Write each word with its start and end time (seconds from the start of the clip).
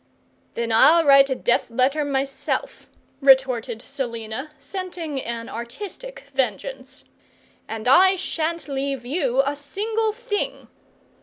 "Then 0.55 0.71
I'll 0.71 1.05
write 1.05 1.29
a 1.29 1.35
death 1.35 1.69
letter 1.69 2.03
myself," 2.03 2.89
retorted 3.19 3.83
Selina, 3.83 4.49
scenting 4.57 5.21
an 5.21 5.47
artistic 5.47 6.21
vengeance: 6.33 7.03
"and 7.67 7.87
I 7.87 8.15
sha'n't 8.15 8.67
leave 8.67 9.05
you 9.05 9.43
a 9.45 9.55
single 9.55 10.11
thing!" 10.11 10.69